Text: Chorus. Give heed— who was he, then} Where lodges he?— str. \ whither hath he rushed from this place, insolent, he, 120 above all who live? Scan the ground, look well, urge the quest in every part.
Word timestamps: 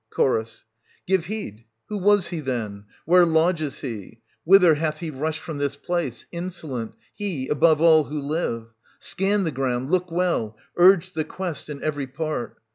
Chorus. 0.09 0.65
Give 1.05 1.25
heed— 1.25 1.63
who 1.89 1.99
was 1.99 2.29
he, 2.29 2.39
then} 2.39 2.85
Where 3.05 3.23
lodges 3.23 3.81
he?— 3.81 4.07
str. 4.15 4.19
\ 4.35 4.43
whither 4.45 4.73
hath 4.73 4.97
he 4.97 5.11
rushed 5.11 5.41
from 5.41 5.59
this 5.59 5.75
place, 5.75 6.25
insolent, 6.31 6.93
he, 7.13 7.45
120 7.45 7.47
above 7.49 7.81
all 7.81 8.03
who 8.05 8.19
live? 8.19 8.73
Scan 8.97 9.43
the 9.43 9.51
ground, 9.51 9.91
look 9.91 10.09
well, 10.11 10.57
urge 10.75 11.13
the 11.13 11.23
quest 11.23 11.69
in 11.69 11.83
every 11.83 12.07
part. 12.07 12.57